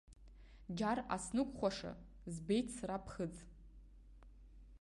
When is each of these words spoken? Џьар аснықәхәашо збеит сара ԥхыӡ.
Џьар 0.77 0.99
аснықәхәашо 1.15 1.91
збеит 2.35 2.67
сара 2.77 2.97
ԥхыӡ. 3.05 3.35